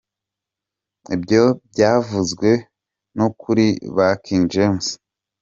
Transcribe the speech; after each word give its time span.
ibyo 1.15 1.43
byavuzwe 1.71 2.49
no 3.17 3.27
kuri 3.41 3.65
ba 3.95 4.09
King 4.23 4.43
James. 4.53 4.87